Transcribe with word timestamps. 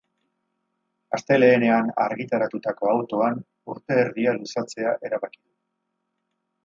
Astelehenean 1.17 1.91
argitaratutako 2.05 2.89
autoan, 2.95 3.37
urte 3.75 4.01
erdia 4.07 4.35
luzatzea 4.41 4.97
erabaki 5.11 5.39
du. 5.43 5.47